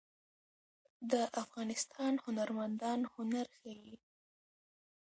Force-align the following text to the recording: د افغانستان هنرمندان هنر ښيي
د 1.11 1.13
افغانستان 1.41 2.13
هنرمندان 2.25 2.99
هنر 3.13 3.47
ښيي 3.57 3.93